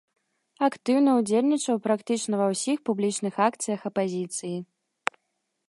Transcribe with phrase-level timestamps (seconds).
[0.67, 4.57] Актыўна ўдзельнічаў практычна ва ўсіх публічных акцыях апазіцыі.